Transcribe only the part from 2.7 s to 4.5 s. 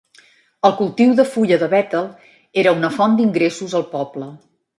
una font d'ingressos al poble.